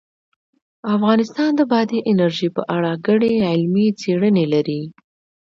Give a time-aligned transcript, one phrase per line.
[0.95, 4.81] افغانستان د بادي انرژي په اړه ګڼې علمي څېړنې لري.